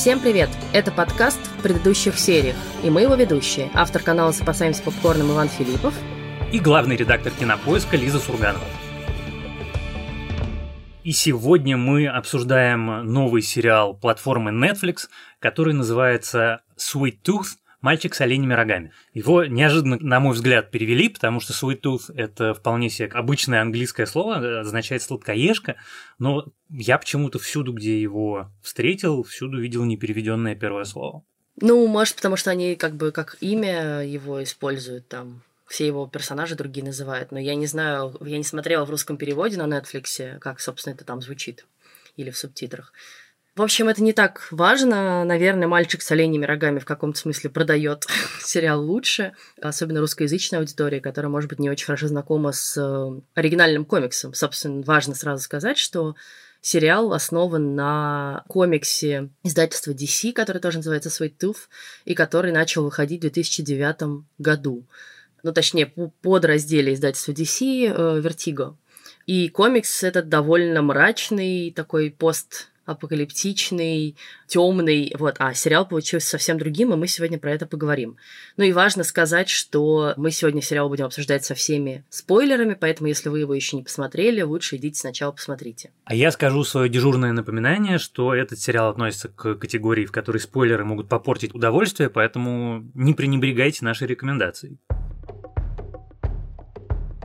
[0.00, 0.48] Всем привет!
[0.72, 3.70] Это подкаст в предыдущих сериях, и мы его ведущие.
[3.74, 5.92] Автор канала «Запасаемся попкорном» Иван Филиппов
[6.50, 8.64] и главный редактор кинопоиска Лиза Сурганова.
[11.04, 15.00] И сегодня мы обсуждаем новый сериал платформы Netflix,
[15.38, 18.92] который называется Sweet Tooth «Мальчик с оленями рогами».
[19.14, 24.06] Его неожиданно, на мой взгляд, перевели, потому что sweet tooth– это вполне себе обычное английское
[24.06, 25.76] слово, означает сладкоежка,
[26.18, 31.24] но я почему-то всюду, где его встретил, всюду видел непереведенное первое слово.
[31.60, 35.42] Ну, может, потому что они как бы как имя его используют там.
[35.66, 39.56] Все его персонажи другие называют, но я не знаю, я не смотрела в русском переводе
[39.56, 41.64] на Netflix, как, собственно, это там звучит
[42.16, 42.92] или в субтитрах.
[43.56, 45.24] В общем, это не так важно.
[45.24, 48.06] Наверное, мальчик с оленями рогами в каком-то смысле продает
[48.40, 53.84] сериал лучше, особенно русскоязычная аудитория, которая, может быть, не очень хорошо знакома с э, оригинальным
[53.84, 54.34] комиксом.
[54.34, 56.14] Собственно, важно сразу сказать, что
[56.60, 61.68] сериал основан на комиксе издательства DC, который тоже называется Sweet Tooth,
[62.04, 64.86] и который начал выходить в 2009 году.
[65.42, 68.76] Ну, точнее, под разделе издательства DC э, Vertigo.
[69.26, 76.92] И комикс этот довольно мрачный, такой пост апокалиптичный, темный, вот, а сериал получился совсем другим,
[76.92, 78.16] и мы сегодня про это поговорим.
[78.56, 83.28] Ну и важно сказать, что мы сегодня сериал будем обсуждать со всеми спойлерами, поэтому если
[83.28, 85.90] вы его еще не посмотрели, лучше идите сначала посмотрите.
[86.04, 90.84] А я скажу свое дежурное напоминание, что этот сериал относится к категории, в которой спойлеры
[90.84, 94.78] могут попортить удовольствие, поэтому не пренебрегайте нашей рекомендацией.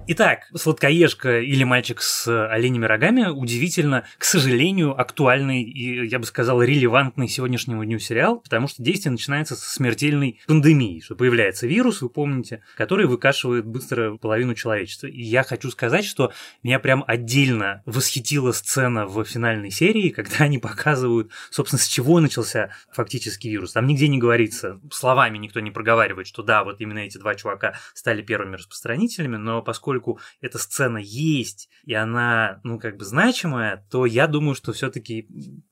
[0.08, 6.62] Итак, «Сладкоежка» или «Мальчик с оленями рогами» удивительно, к сожалению, актуальный и, я бы сказал,
[6.62, 12.10] релевантный сегодняшнему дню сериал, потому что действие начинается со смертельной пандемии, что появляется вирус, вы
[12.10, 15.08] помните, который выкашивает быстро половину человечества.
[15.08, 20.60] И я хочу сказать, что меня прям отдельно восхитила сцена в финальной серии, когда они
[20.60, 23.72] показывают, собственно, с чего начался фактически вирус.
[23.72, 27.74] Там нигде не говорится, словами никто не проговаривает, что да, вот именно эти два чувака
[27.96, 33.86] стали первыми распространителями, но поскольку поскольку эта сцена есть, и она, ну, как бы значимая,
[33.90, 35.28] то я думаю, что все-таки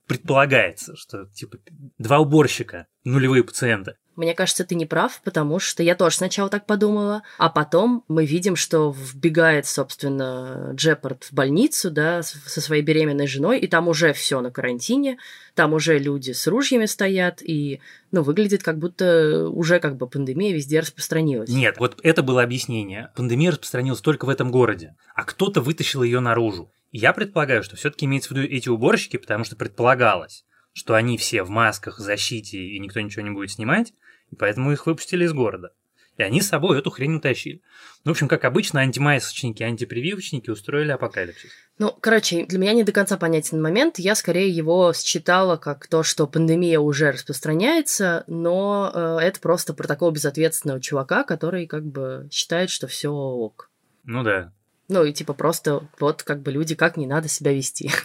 [0.08, 1.58] предполагается, что, типа,
[1.98, 3.96] два уборщика, нулевые пациенты.
[4.16, 8.26] Мне кажется, ты не прав, потому что я тоже сначала так подумала, а потом мы
[8.26, 14.14] видим, что вбегает, собственно, Джепард в больницу, да, со своей беременной женой, и там уже
[14.14, 15.18] все на карантине,
[15.56, 17.82] там уже люди с ружьями стоят, и,
[18.12, 21.50] ну, выглядит как будто уже как бы пандемия везде распространилась.
[21.50, 23.10] Нет, вот это было объяснение.
[23.16, 26.72] Пандемия распространилась только в этом городе, а кто-то вытащил ее наружу.
[27.00, 31.44] Я предполагаю, что все-таки имеется в виду эти уборщики, потому что предполагалось, что они все
[31.44, 33.94] в масках, защите, и никто ничего не будет снимать,
[34.32, 35.74] и поэтому их выпустили из города.
[36.18, 37.62] И они с собой эту хрень утащили.
[38.06, 41.50] Ну, в общем, как обычно, антимайсочники, антипрививочники устроили апокалипсис.
[41.80, 43.98] Ну, короче, для меня не до конца понятен момент.
[43.98, 50.12] Я скорее его считала как то, что пандемия уже распространяется, но э, это просто протокол
[50.12, 53.72] безответственного чувака, который как бы считает, что все ок.
[54.04, 54.54] Ну да.
[54.94, 57.92] Ну и типа просто вот как бы люди как не надо себя вести.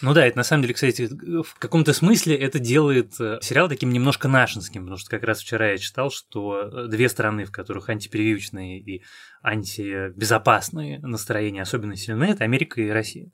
[0.00, 3.90] Ну да, это на самом деле, кстати, в каком-то смысле это делает э, сериал таким
[3.90, 7.88] немножко нашинским, потому что как раз вчера я читал, что э, две страны, в которых
[7.88, 9.02] антипрививочные и
[9.42, 13.32] антибезопасные настроения особенно сильны, это Америка и Россия.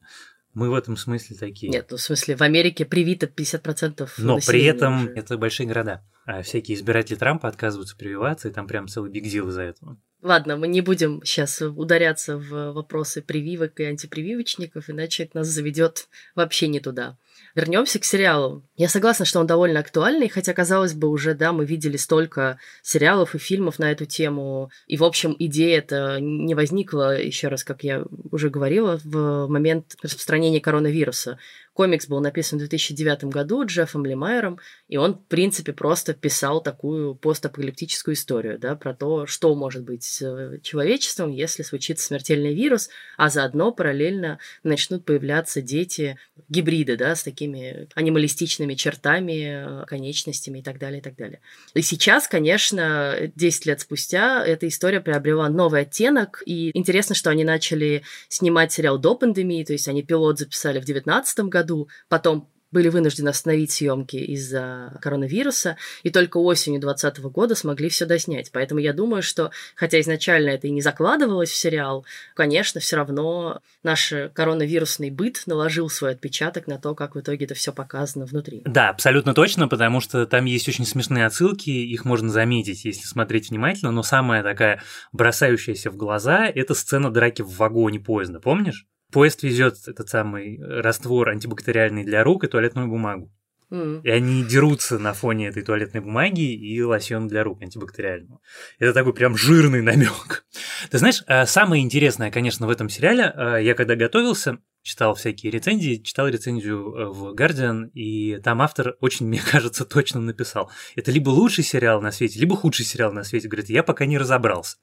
[0.54, 1.70] Мы в этом смысле такие.
[1.70, 5.12] Нет, ну в смысле, в Америке привито 50% Но при этом уже.
[5.16, 6.02] это большие города.
[6.27, 9.99] А всякие избиратели Трампа отказываются прививаться, и там прям целый биг дил из-за этого.
[10.23, 16.09] Ладно, мы не будем сейчас ударяться в вопросы прививок и антипрививочников, иначе это нас заведет
[16.35, 17.19] вообще не туда.
[17.55, 18.65] Вернемся к сериалу.
[18.75, 23.35] Я согласна, что он довольно актуальный, хотя, казалось бы, уже, да, мы видели столько сериалов
[23.35, 24.71] и фильмов на эту тему.
[24.87, 28.03] И, в общем, идея эта не возникла, еще раз, как я
[28.33, 31.39] уже говорила, в момент распространения коронавируса.
[31.75, 37.17] Комикс был написан в 2009 году Джеффом Лемайером, и он, в принципе, просто писал такую
[37.17, 43.29] постапокалиптическую историю, да, про то, что может быть с человечеством, если случится смертельный вирус, а
[43.29, 46.17] заодно параллельно начнут появляться дети,
[46.49, 51.41] гибриды, да, с такими анималистичными чертами, конечностями и так далее, и так далее.
[51.75, 57.43] И сейчас, конечно, 10 лет спустя эта история приобрела новый оттенок, и интересно, что они
[57.43, 62.49] начали снимать сериал до пандемии, то есть они пилот записали в 2019 году, году, потом
[62.75, 68.50] были вынуждены остановить съемки из-за коронавируса, и только осенью 2020 года смогли все доснять.
[68.52, 73.61] Поэтому я думаю, что, хотя изначально это и не закладывалось в сериал, конечно, все равно
[73.84, 78.62] наш коронавирусный быт наложил свой отпечаток на то, как в итоге это все показано внутри.
[78.67, 83.50] Да, абсолютно точно, потому что там есть очень смешные отсылки, их можно заметить, если смотреть
[83.50, 84.82] внимательно, но самая такая
[85.12, 88.88] бросающаяся в глаза– это сцена драки в вагоне поезда, помнишь?
[89.14, 93.32] Поезд везет этот самый раствор антибактериальный для рук и туалетную бумагу.
[93.70, 94.00] Mm.
[94.02, 98.40] И они дерутся на фоне этой туалетной бумаги и лосьон для рук антибактериального.
[98.81, 100.44] Это такой прям жирный намек.
[100.90, 105.50] Ты знаешь, э, самое интересное, конечно, в этом сериале, э, я когда готовился, читал всякие
[105.50, 110.70] рецензии, читал рецензию э, в Guardian, и там автор очень, мне кажется, точно написал.
[110.94, 113.48] Это либо лучший сериал на свете, либо худший сериал на свете.
[113.48, 114.76] Говорит, я пока не разобрался.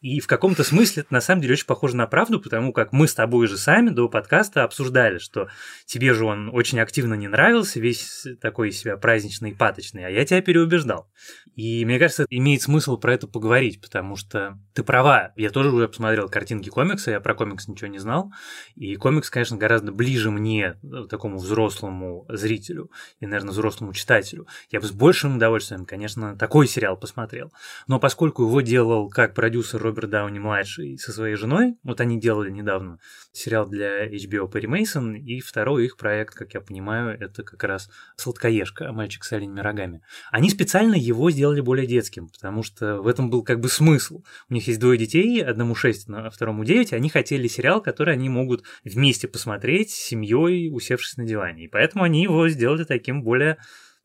[0.00, 3.06] И в каком-то смысле это на самом деле очень похоже на правду, потому как мы
[3.06, 5.48] с тобой же сами до подкаста обсуждали, что
[5.86, 10.10] тебе же он очень активно не нравился, весь такой из себя праздничный и паточный, а
[10.10, 11.08] я тебя переубеждал.
[11.54, 15.32] И мне кажется, имеет смысл про это поговорить, потому что ты права.
[15.36, 18.32] Я тоже уже посмотрел картинки комикса, я про комикс ничего не знал.
[18.74, 24.46] И комикс, конечно, гораздо ближе мне, э, такому взрослому зрителю и, наверное, взрослому читателю.
[24.70, 27.52] Я бы с большим удовольствием, конечно, такой сериал посмотрел.
[27.86, 32.98] Но поскольку его делал как продюсер Роберт Дауни-младший со своей женой, вот они делали недавно
[33.32, 37.90] сериал для HBO Перри Мейсон, и второй их проект, как я понимаю, это как раз
[38.16, 40.02] «Сладкоежка», «Мальчик с оленями рогами».
[40.30, 44.22] Они специально его сделали более детским, потому что в этом был как бы смысл.
[44.48, 48.28] У них есть двое детей, одному 6, а второму 9, они хотели сериал, который они
[48.28, 51.64] могут вместе посмотреть с семьей, усевшись на диване.
[51.64, 53.58] И поэтому они его сделали таким более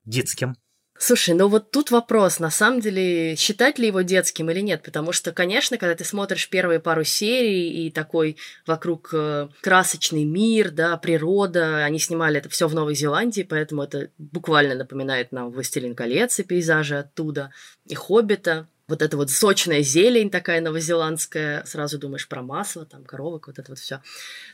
[0.04, 0.56] детским.
[1.02, 5.14] Слушай, ну вот тут вопрос, на самом деле, считать ли его детским или нет, потому
[5.14, 8.36] что, конечно, когда ты смотришь первые пару серий и такой
[8.68, 14.10] вокруг э, красочный мир, да, природа, они снимали это все в Новой Зеландии, поэтому это
[14.18, 17.54] буквально напоминает нам «Властелин колец» и пейзажи оттуда,
[17.86, 23.48] и «Хоббита», вот эта вот сочная зелень такая новозеландская, сразу думаешь про масло, там, коровок,
[23.48, 24.02] вот это вот все.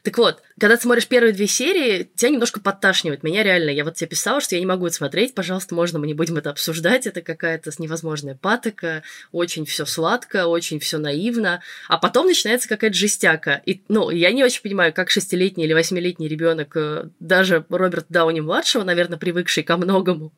[0.04, 3.24] Так вот, когда ты смотришь первые две серии, тебя немножко подташнивает.
[3.24, 6.08] Меня реально, я вот тебе писала, что я не могу это смотреть, пожалуйста, можно мы
[6.08, 11.98] не будем это обсуждать, это какая-то невозможная патока, очень все сладко, очень все наивно, а
[11.98, 13.62] потом начинается какая-то жестяка.
[13.66, 18.84] И, ну, я не очень понимаю, как шестилетний или восьмилетний ребенок, э, даже Роберт Дауни-младшего,
[18.84, 20.34] наверное, привыкший ко многому,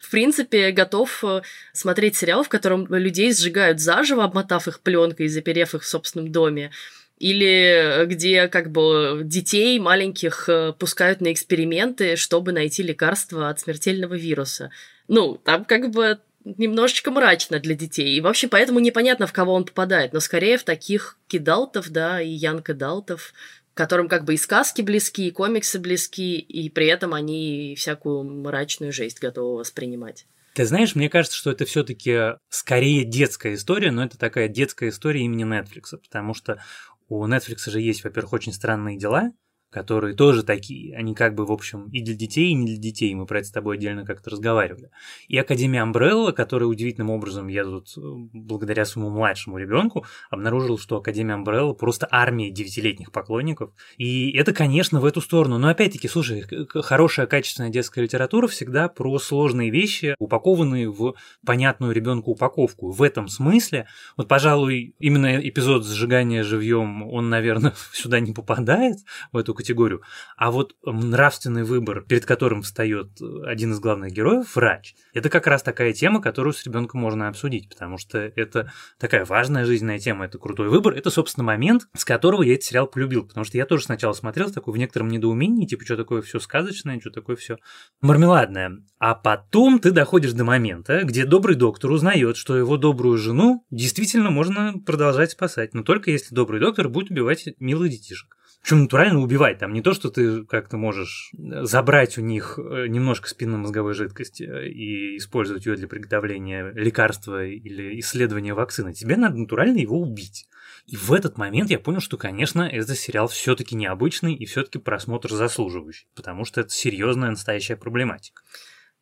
[0.00, 1.42] в принципе, готов э,
[1.72, 6.30] смотреть сериал, в котором людей сжигают заживо, обмотав их пленкой и заперев их в собственном
[6.30, 6.70] доме,
[7.18, 14.14] или где как бы детей маленьких э, пускают на эксперименты, чтобы найти лекарство от смертельного
[14.14, 14.70] вируса.
[15.06, 18.16] Ну, там как бы немножечко мрачно для детей.
[18.16, 20.12] И вообще поэтому непонятно, в кого он попадает.
[20.12, 23.34] Но скорее в таких кидалтов, да, и янкадалтов,
[23.74, 28.92] которым как бы и сказки близки, и комиксы близки, и при этом они всякую мрачную
[28.92, 30.26] жесть готовы воспринимать.
[30.60, 35.22] Ты знаешь, мне кажется, что это все-таки скорее детская история, но это такая детская история
[35.22, 36.62] имени Netflix, потому что
[37.08, 39.32] у Netflix же есть, во-первых, очень странные дела,
[39.70, 40.96] которые тоже такие.
[40.96, 43.14] Они как бы, в общем, и для детей, и не для детей.
[43.14, 44.90] Мы про это с тобой отдельно как-то разговаривали.
[45.28, 48.00] И Академия Umbrella, которая удивительным образом, я тут э,
[48.32, 53.70] благодаря своему младшему ребенку обнаружил, что Академия Umbrella просто армия девятилетних поклонников.
[53.96, 55.58] И это, конечно, в эту сторону.
[55.58, 61.14] Но опять-таки, слушай, хорошая качественная детская литература всегда про сложные вещи, упакованные в
[61.46, 62.90] понятную ребенку упаковку.
[62.90, 63.86] В этом смысле,
[64.16, 68.98] вот, пожалуй, именно эпизод сжигания живьем, он, наверное, сюда не попадает,
[69.30, 70.02] в эту категорию.
[70.36, 73.10] А вот нравственный выбор, перед которым встает
[73.44, 77.68] один из главных героев, врач, это как раз такая тема, которую с ребенком можно обсудить,
[77.68, 80.94] потому что это такая важная жизненная тема, это крутой выбор.
[80.94, 84.50] Это, собственно, момент, с которого я этот сериал полюбил, потому что я тоже сначала смотрел
[84.50, 87.58] такой в некотором недоумении, типа, что такое все сказочное, что такое все
[88.00, 88.78] мармеладное.
[88.98, 94.30] А потом ты доходишь до момента, где добрый доктор узнает, что его добрую жену действительно
[94.30, 98.36] можно продолжать спасать, но только если добрый доктор будет убивать милых детишек.
[98.62, 99.58] Причем натурально убивать.
[99.58, 104.68] Там не то, что ты как-то можешь забрать у них э, немножко спинномозговой жидкости э,
[104.68, 108.92] и использовать ее для приготовления лекарства или исследования вакцины.
[108.92, 110.46] Тебе надо натурально его убить.
[110.86, 115.30] И в этот момент я понял, что, конечно, этот сериал все-таки необычный и все-таки просмотр
[115.30, 118.42] заслуживающий, потому что это серьезная настоящая проблематика.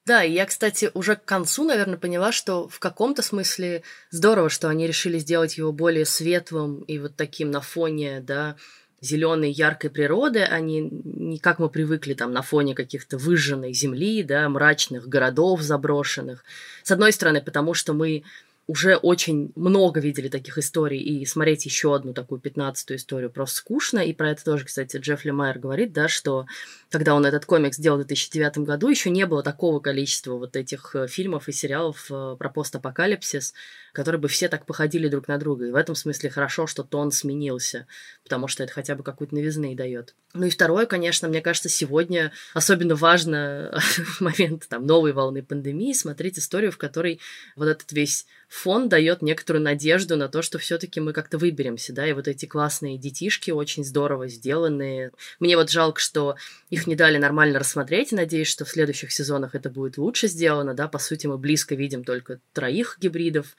[0.06, 4.68] Да, и я, кстати, уже к концу, наверное, поняла, что в каком-то смысле здорово, что
[4.68, 8.56] они решили сделать его более светлым и вот таким на фоне, да,
[9.00, 14.22] зеленой яркой природы, а не, не как мы привыкли там на фоне каких-то выжженной земли,
[14.22, 16.44] да, мрачных городов заброшенных.
[16.82, 18.24] С одной стороны, потому что мы
[18.68, 24.00] уже очень много видели таких историй, и смотреть еще одну такую пятнадцатую историю просто скучно,
[24.00, 26.46] и про это тоже, кстати, Джефф Майер говорит, да, что
[26.90, 30.94] когда он этот комикс сделал в 2009 году, еще не было такого количества вот этих
[30.94, 33.54] э, фильмов и сериалов э, про постапокалипсис,
[33.92, 37.12] которые бы все так походили друг на друга, и в этом смысле хорошо, что тон
[37.12, 37.86] сменился,
[38.22, 40.14] потому что это хотя бы какую-то новизны дает.
[40.34, 43.78] Ну и второе, конечно, мне кажется, сегодня особенно важно
[44.18, 47.20] в момент там, новой волны пандемии смотреть историю, в которой
[47.56, 52.06] вот этот весь фон дает некоторую надежду на то, что все-таки мы как-то выберемся, да,
[52.06, 55.12] и вот эти классные детишки очень здорово сделанные.
[55.38, 56.36] Мне вот жалко, что
[56.70, 60.88] их не дали нормально рассмотреть, надеюсь, что в следующих сезонах это будет лучше сделано, да,
[60.88, 63.56] по сути мы близко видим только троих гибридов,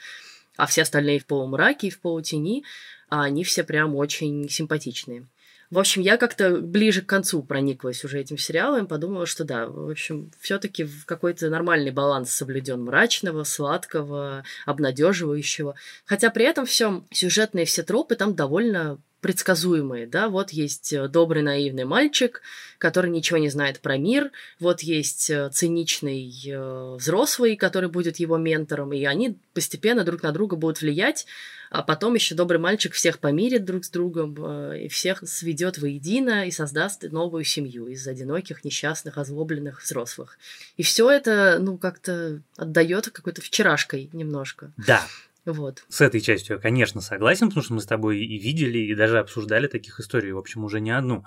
[0.60, 2.64] а все остальные в полумраке и в полутени,
[3.10, 5.26] а они все прям очень симпатичные.
[5.72, 9.90] В общем, я как-то ближе к концу прониклась уже этим сериалом, подумала, что да, в
[9.90, 15.76] общем, все-таки какой-то нормальный баланс соблюден мрачного, сладкого, обнадеживающего.
[16.06, 21.42] Хотя при этом всем сюжетные все тропы там довольно предсказуемые, да, вот есть э, добрый
[21.42, 22.42] наивный мальчик,
[22.78, 28.38] который ничего не знает про мир, вот есть э, циничный э, взрослый, который будет его
[28.38, 31.26] ментором, и они постепенно друг на друга будут влиять,
[31.70, 36.52] а потом еще добрый мальчик всех помирит друг с другом и всех сведет воедино и
[36.52, 40.40] создаст новую семью из одиноких, несчастных, озлобленных взрослых.
[40.78, 44.72] И все это, ну, как-то отдает какой-то вчерашкой немножко.
[44.78, 45.06] Да,
[45.54, 45.84] вот.
[45.90, 49.20] С этой частью я, конечно, согласен, потому что мы с тобой и видели, и даже
[49.20, 51.26] обсуждали таких историй, в общем, уже не одну.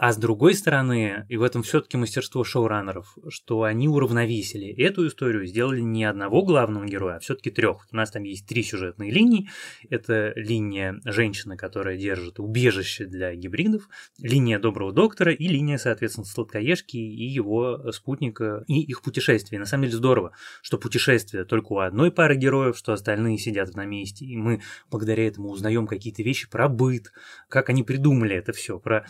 [0.00, 5.44] А с другой стороны, и в этом все-таки мастерство шоураннеров, что они уравновесили эту историю,
[5.44, 7.86] сделали не одного главного героя, а все-таки трех.
[7.92, 9.50] У нас там есть три сюжетные линии.
[9.90, 16.96] Это линия женщины, которая держит убежище для гибридов, линия доброго доктора и линия, соответственно, сладкоежки
[16.96, 19.58] и его спутника и их путешествия.
[19.58, 23.84] на самом деле здорово, что путешествие только у одной пары героев, что остальные сидят на
[23.84, 27.12] месте, и мы благодаря этому узнаем какие-то вещи про быт,
[27.50, 29.04] как они придумали это все, про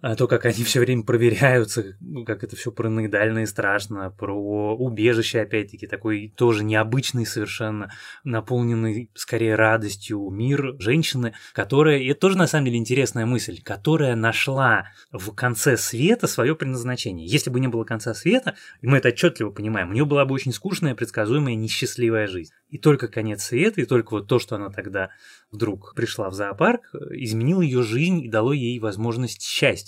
[0.00, 4.76] а то, как они все время проверяются, ну, как это все параноидально и страшно, про
[4.76, 7.92] убежище, опять-таки, такой тоже необычный совершенно,
[8.24, 14.16] наполненный скорее радостью мир женщины, которая, и это тоже на самом деле интересная мысль, которая
[14.16, 17.26] нашла в конце света свое предназначение.
[17.26, 20.34] Если бы не было конца света, и мы это отчетливо понимаем, у нее была бы
[20.34, 22.52] очень скучная, предсказуемая, несчастливая жизнь.
[22.68, 25.10] И только конец света, и только вот то, что она тогда
[25.52, 29.85] вдруг пришла в зоопарк, изменил ее жизнь и дало ей возможность счастья.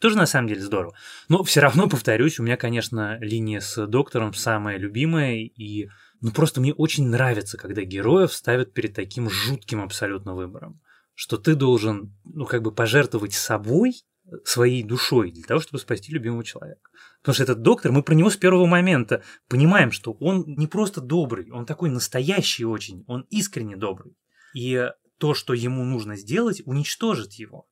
[0.00, 0.94] Тоже на самом деле здорово.
[1.28, 5.88] Но все равно, повторюсь, у меня, конечно, линия с доктором самая любимая, и
[6.20, 10.80] ну просто мне очень нравится, когда героев ставят перед таким жутким абсолютно выбором,
[11.14, 13.94] что ты должен, ну как бы пожертвовать собой,
[14.44, 16.90] своей душой для того, чтобы спасти любимого человека.
[17.20, 21.00] Потому что этот доктор, мы про него с первого момента понимаем, что он не просто
[21.00, 24.16] добрый, он такой настоящий очень, он искренне добрый.
[24.54, 27.66] И то, что ему нужно сделать, уничтожит его.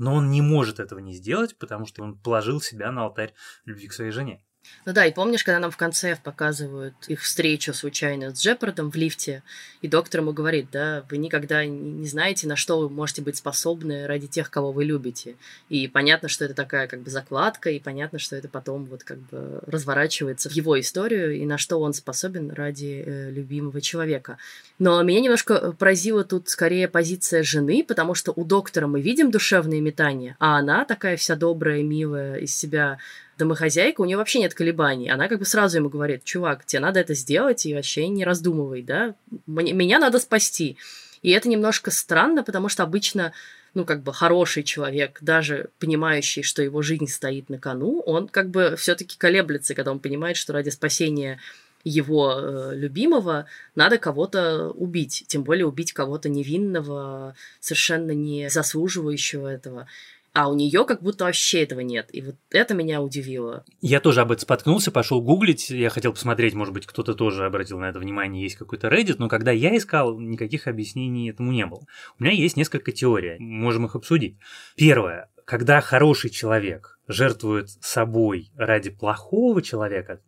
[0.00, 3.34] Но он не может этого не сделать, потому что он положил себя на алтарь
[3.66, 4.42] любви к своей жене.
[4.86, 8.96] Ну да, и помнишь, когда нам в конце показывают их встречу случайно с Джепардом в
[8.96, 9.42] лифте,
[9.82, 14.06] и доктор ему говорит, да, вы никогда не знаете, на что вы можете быть способны
[14.06, 15.36] ради тех, кого вы любите.
[15.68, 19.18] И понятно, что это такая как бы закладка, и понятно, что это потом вот как
[19.18, 24.38] бы разворачивается в его историю, и на что он способен ради э, любимого человека.
[24.78, 29.82] Но меня немножко поразила тут скорее позиция жены, потому что у доктора мы видим душевные
[29.82, 32.98] метания, а она такая вся добрая, милая, из себя
[33.40, 35.10] домохозяйка, у нее вообще нет колебаний.
[35.10, 38.82] Она как бы сразу ему говорит, чувак, тебе надо это сделать, и вообще не раздумывай,
[38.82, 39.14] да,
[39.46, 40.76] Мне, меня надо спасти.
[41.22, 43.32] И это немножко странно, потому что обычно,
[43.74, 48.50] ну, как бы хороший человек, даже понимающий, что его жизнь стоит на кону, он как
[48.50, 51.40] бы все-таки колеблется, когда он понимает, что ради спасения
[51.82, 59.86] его э, любимого надо кого-то убить, тем более убить кого-то невинного, совершенно не заслуживающего этого
[60.32, 62.08] а у нее как будто вообще этого нет.
[62.12, 63.64] И вот это меня удивило.
[63.80, 65.70] Я тоже об этом споткнулся, пошел гуглить.
[65.70, 69.28] Я хотел посмотреть, может быть, кто-то тоже обратил на это внимание, есть какой-то Reddit, но
[69.28, 71.82] когда я искал, никаких объяснений этому не было.
[72.18, 74.38] У меня есть несколько теорий, можем их обсудить.
[74.76, 75.30] Первое.
[75.44, 80.20] Когда хороший человек жертвует собой ради плохого человека,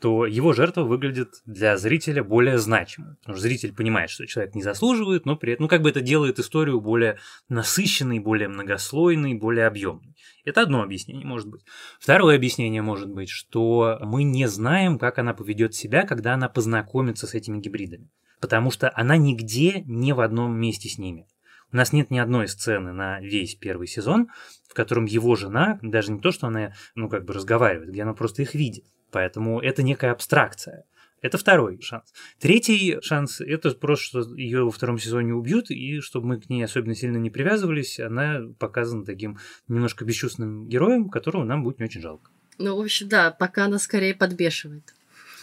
[0.00, 3.16] то его жертва выглядит для зрителя более значимой.
[3.20, 6.00] Потому что зритель понимает, что человек не заслуживает, но при этом, ну, как бы это
[6.00, 10.14] делает историю более насыщенной, более многослойной, более объемной.
[10.44, 11.62] Это одно объяснение может быть.
[11.98, 17.26] Второе объяснение может быть, что мы не знаем, как она поведет себя, когда она познакомится
[17.26, 18.10] с этими гибридами.
[18.40, 21.26] Потому что она нигде не в одном месте с ними.
[21.72, 24.28] У нас нет ни одной сцены на весь первый сезон,
[24.68, 28.12] в котором его жена, даже не то, что она, ну, как бы разговаривает, где она
[28.12, 28.84] просто их видит.
[29.14, 30.86] Поэтому это некая абстракция.
[31.22, 32.12] Это второй шанс.
[32.40, 36.64] Третий шанс– это просто, что ее во втором сезоне убьют, и чтобы мы к ней
[36.64, 42.00] особенно сильно не привязывались, она показана таким немножко бесчувственным героем, которого нам будет не очень
[42.00, 42.32] жалко.
[42.58, 44.92] Ну, в общем, да, пока она скорее подбешивает.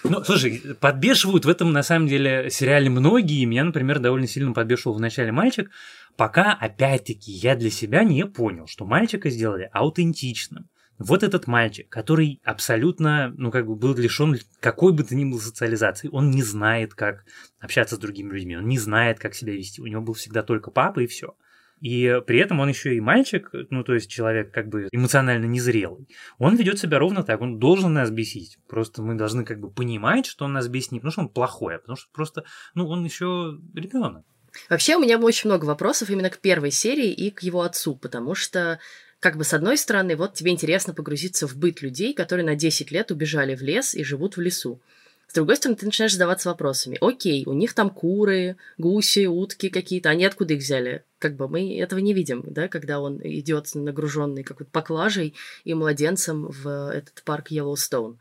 [0.03, 3.45] Ну, слушай, подбешивают в этом, на самом деле, сериале многие.
[3.45, 5.71] Меня, например, довольно сильно подбешивал в начале мальчик.
[6.17, 10.67] Пока, опять-таки, я для себя не понял, что мальчика сделали аутентичным.
[11.03, 15.39] Вот этот мальчик, который абсолютно, ну, как бы был лишен какой бы то ни было
[15.39, 17.25] социализации, он не знает, как
[17.60, 19.81] общаться с другими людьми, он не знает, как себя вести.
[19.81, 21.36] У него был всегда только папа и все.
[21.81, 26.08] И при этом он еще и мальчик, ну, то есть человек как бы эмоционально незрелый.
[26.38, 28.60] Он ведет себя ровно так, он должен нас бесить.
[28.67, 31.75] Просто мы должны как бы понимать, что он нас бесит не потому, что он плохой,
[31.75, 32.43] а потому что просто,
[32.75, 34.24] ну, он еще ребенок.
[34.70, 38.36] Вообще у меня очень много вопросов именно к первой серии и к его отцу, потому
[38.36, 38.79] что
[39.21, 42.91] как бы с одной стороны, вот тебе интересно погрузиться в быт людей, которые на 10
[42.91, 44.81] лет убежали в лес и живут в лесу.
[45.27, 46.97] С другой стороны, ты начинаешь задаваться вопросами.
[46.99, 51.03] Окей, у них там куры, гуси, утки какие-то, они откуда их взяли?
[51.19, 55.35] Как бы мы этого не видим, да, когда он идет нагруженный какой-то поклажей
[55.65, 58.17] и младенцем в этот парк Йеллоустоун.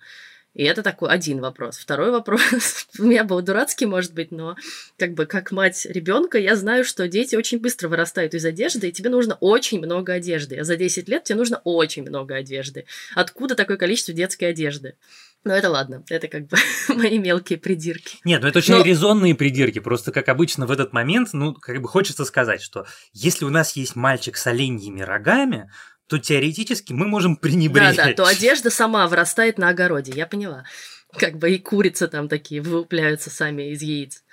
[0.55, 1.79] И это такой один вопрос.
[1.79, 4.57] Второй вопрос у меня был дурацкий, может быть, но
[4.99, 8.93] как бы как мать ребенка я знаю, что дети очень быстро вырастают из одежды, и
[8.93, 10.57] тебе нужно очень много одежды.
[10.59, 12.87] А за 10 лет тебе нужно очень много одежды.
[13.15, 14.97] Откуда такое количество детской одежды?
[15.43, 16.57] Ну, это ладно, это как бы
[16.89, 18.19] мои мелкие придирки.
[18.25, 18.83] Нет, ну это очень Но...
[18.83, 23.47] резонные придирки, просто как обычно в этот момент, ну, как бы хочется сказать, что если
[23.47, 25.71] у нас есть мальчик с оленьими рогами,
[26.11, 27.97] то теоретически мы можем пренебрегать.
[27.97, 30.65] Да, да, то одежда сама вырастает на огороде, я поняла.
[31.17, 34.25] Как бы и курицы там такие вылупляются сами из яиц.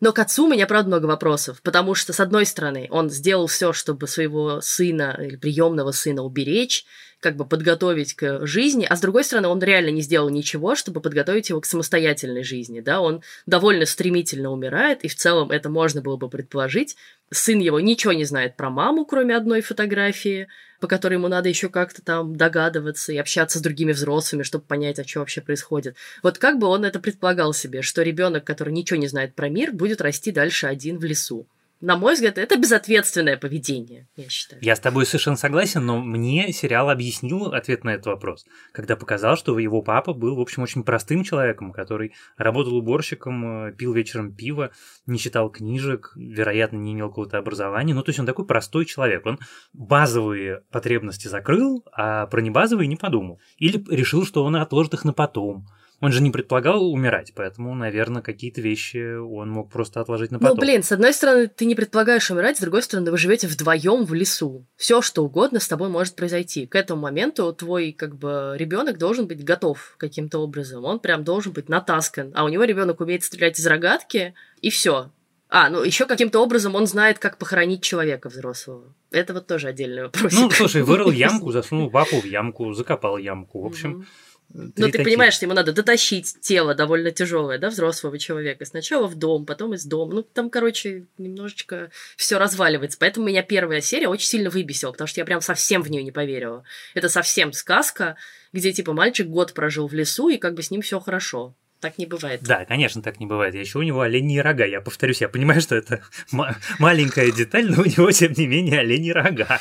[0.00, 3.48] Но к отцу у меня, правда, много вопросов, потому что, с одной стороны, он сделал
[3.48, 6.86] все, чтобы своего сына или приемного сына уберечь,
[7.20, 11.00] как бы подготовить к жизни, а с другой стороны, он реально не сделал ничего, чтобы
[11.00, 16.00] подготовить его к самостоятельной жизни, да, он довольно стремительно умирает, и в целом это можно
[16.00, 16.96] было бы предположить.
[17.30, 20.48] Сын его ничего не знает про маму, кроме одной фотографии,
[20.80, 24.98] по которой ему надо еще как-то там догадываться и общаться с другими взрослыми, чтобы понять,
[24.98, 25.96] а что вообще происходит.
[26.22, 29.72] Вот как бы он это предполагал себе, что ребенок, который ничего не знает про мир,
[29.72, 31.46] будет расти дальше один в лесу
[31.80, 34.62] на мой взгляд, это безответственное поведение, я считаю.
[34.62, 39.36] Я с тобой совершенно согласен, но мне сериал объяснил ответ на этот вопрос, когда показал,
[39.36, 44.34] что его папа был, в общем, очень простым человеком, который работал уборщиком, э, пил вечером
[44.34, 44.72] пиво,
[45.06, 47.94] не читал книжек, вероятно, не имел какого-то образования.
[47.94, 49.24] Ну, то есть он такой простой человек.
[49.24, 49.38] Он
[49.72, 53.40] базовые потребности закрыл, а про небазовые не подумал.
[53.56, 55.66] Или решил, что он отложит их на потом.
[56.00, 60.40] Он же не предполагал умирать, поэтому, наверное, какие-то вещи он мог просто отложить на ну,
[60.40, 60.56] потом.
[60.56, 64.06] Ну, блин, с одной стороны, ты не предполагаешь умирать, с другой стороны, вы живете вдвоем
[64.06, 64.66] в лесу.
[64.76, 66.66] Все, что угодно с тобой может произойти.
[66.66, 70.84] К этому моменту твой, как бы, ребенок должен быть готов каким-то образом.
[70.84, 72.32] Он прям должен быть натаскан.
[72.34, 75.10] А у него ребенок умеет стрелять из рогатки, и все.
[75.52, 78.94] А, ну еще каким-то образом он знает, как похоронить человека взрослого.
[79.10, 80.32] Это вот тоже отдельный вопрос.
[80.32, 83.60] Ну, слушай, вырыл ямку, засунул папу в ямку, закопал ямку.
[83.60, 85.04] В общем, mm-hmm ну, ты таких.
[85.04, 88.64] понимаешь, что ему надо дотащить тело довольно тяжелое, да, взрослого человека.
[88.64, 90.14] Сначала в дом, потом из дома.
[90.14, 92.98] Ну, там, короче, немножечко все разваливается.
[92.98, 96.12] Поэтому меня первая серия очень сильно выбесила, потому что я прям совсем в нее не
[96.12, 96.64] поверила.
[96.94, 98.16] Это совсем сказка,
[98.52, 101.54] где, типа, мальчик год прожил в лесу, и как бы с ним все хорошо.
[101.80, 102.42] Так не бывает.
[102.42, 103.54] Да, конечно, так не бывает.
[103.54, 104.66] Еще у него оленьи рога.
[104.66, 106.02] Я повторюсь, я понимаю, что это
[106.78, 109.60] маленькая деталь, но у него, тем не менее, оленьи рога.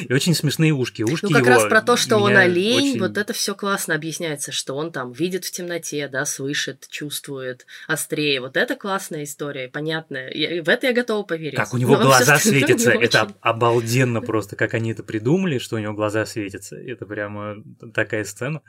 [0.00, 1.02] И очень смешные ушки.
[1.02, 3.00] Ушки ну, как раз про то, что он олень, очень...
[3.00, 8.40] вот это все классно объясняется, что он там видит в темноте, да, слышит, чувствует острее.
[8.40, 10.30] Вот это классная история, понятная.
[10.32, 11.56] Я, в это я готова поверить.
[11.56, 12.90] Как у него но глаза светятся.
[12.92, 13.34] Это очень...
[13.40, 16.76] обалденно просто, как они это придумали, что у него глаза светятся.
[16.76, 17.56] Это прямо
[17.94, 18.62] такая сцена.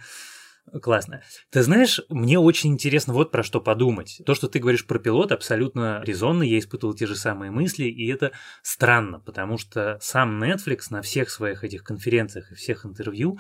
[0.82, 1.22] Классно.
[1.50, 4.22] Ты знаешь, мне очень интересно вот про что подумать.
[4.26, 6.44] То, что ты говоришь про пилот, абсолютно резонно.
[6.44, 11.30] Я испытывал те же самые мысли, и это странно, потому что сам Netflix на всех
[11.30, 13.40] своих этих конференциях и всех интервью,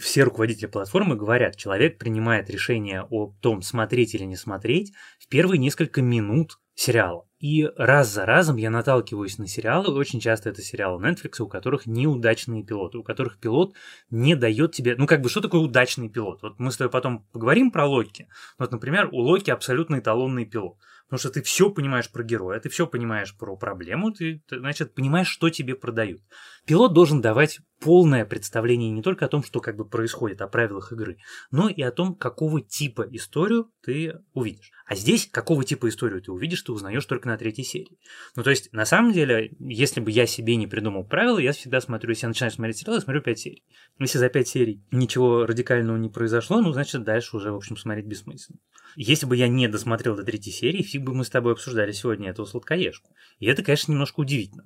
[0.00, 5.58] все руководители платформы говорят, человек принимает решение о том, смотреть или не смотреть в первые
[5.58, 7.25] несколько минут сериала.
[7.38, 11.86] И раз за разом я наталкиваюсь на сериалы, очень часто это сериалы Netflix, у которых
[11.86, 13.74] неудачные пилоты, у которых пилот
[14.08, 14.96] не дает тебе...
[14.96, 16.40] Ну, как бы, что такое удачный пилот?
[16.42, 18.28] Вот мы с тобой потом поговорим про Локи.
[18.58, 20.78] Вот, например, у Локи абсолютно эталонный пилот.
[21.06, 24.94] Потому что ты все понимаешь про героя, ты все понимаешь про проблему, ты, ты, значит,
[24.94, 26.20] понимаешь, что тебе продают.
[26.66, 30.92] Пилот должен давать полное представление не только о том, что как бы происходит, о правилах
[30.92, 31.18] игры,
[31.50, 34.72] но и о том, какого типа историю ты увидишь.
[34.86, 37.98] А здесь какого типа историю ты увидишь, ты узнаешь только на третьей серии.
[38.34, 41.80] Ну, то есть, на самом деле, если бы я себе не придумал правила, я всегда
[41.80, 43.64] смотрю, если я начинаю смотреть сериал, я смотрю 5 серий.
[43.98, 48.06] Если за 5 серий ничего радикального не произошло, ну, значит, дальше уже, в общем, смотреть
[48.06, 48.58] бессмысленно.
[48.96, 52.30] Если бы я не досмотрел до третьей серии, фиг бы мы с тобой обсуждали сегодня
[52.30, 53.10] эту сладкоежку.
[53.38, 54.64] И это, конечно, немножко удивительно.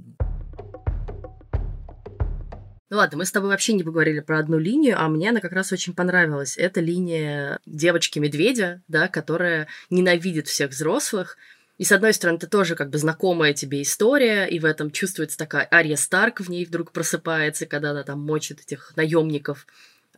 [2.88, 5.52] Ну ладно, мы с тобой вообще не поговорили про одну линию, а мне она как
[5.52, 6.56] раз очень понравилась.
[6.56, 11.36] Это линия девочки-медведя, да, которая ненавидит всех взрослых.
[11.78, 15.38] И с одной стороны, это тоже как бы знакомая тебе история, и в этом чувствуется
[15.38, 19.66] такая Ария Старк в ней вдруг просыпается, когда она там мочит этих наемников.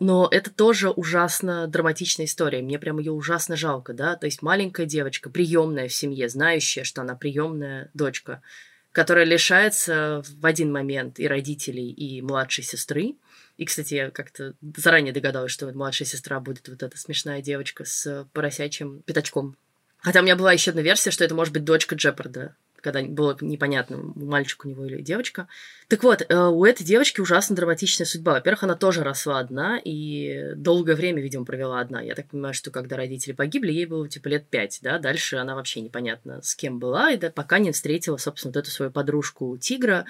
[0.02, 2.60] Но это тоже ужасно драматичная история.
[2.60, 4.16] Мне прям ее ужасно жалко, да.
[4.16, 8.42] То есть маленькая девочка, приемная в семье, знающая, что она приемная дочка,
[8.90, 13.14] которая лишается в один момент и родителей, и младшей сестры.
[13.58, 17.84] И, кстати, я как-то заранее догадалась, что вот младшая сестра будет вот эта смешная девочка
[17.84, 19.56] с поросячьим пятачком.
[19.98, 23.36] Хотя у меня была еще одна версия, что это может быть дочка Джепарда когда было
[23.40, 25.48] непонятно, мальчик у него или девочка.
[25.88, 28.32] Так вот, э, у этой девочки ужасно драматичная судьба.
[28.32, 32.02] Во-первых, она тоже росла одна и долгое время, видимо, провела одна.
[32.02, 35.54] Я так понимаю, что когда родители погибли, ей было типа лет пять, да, дальше она
[35.54, 39.56] вообще непонятно с кем была, и да, пока не встретила, собственно, вот эту свою подружку
[39.56, 40.04] Тигра,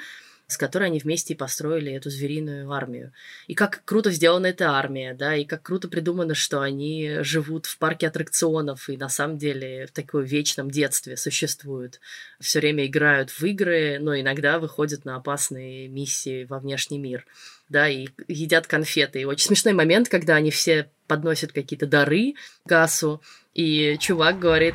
[0.52, 3.12] с которой они вместе и построили эту звериную армию.
[3.46, 7.78] И как круто сделана эта армия, да, и как круто придумано, что они живут в
[7.78, 12.00] парке аттракционов и на самом деле в таком вечном детстве существуют.
[12.40, 17.26] Все время играют в игры, но иногда выходят на опасные миссии во внешний мир
[17.72, 19.20] да, и едят конфеты.
[19.20, 22.34] И очень смешной момент, когда они все подносят какие-то дары
[22.66, 23.22] Гасу,
[23.54, 24.74] и чувак говорит...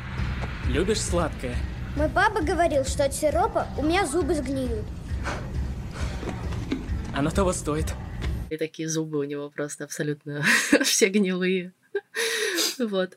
[0.68, 1.56] Любишь сладкое?
[1.96, 4.84] Мой папа говорил, что от сиропа у меня зубы сгниют.
[7.18, 7.86] Оно того стоит.
[8.48, 10.44] И такие зубы у него просто абсолютно
[10.84, 11.72] все гнилые.
[12.78, 13.16] вот.